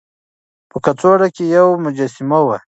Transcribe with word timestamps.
په 0.69 0.77
کڅوړه 0.85 1.27
کې 1.35 1.45
يوه 1.57 1.75
مجسمه 1.85 2.39
وه. 2.47 2.57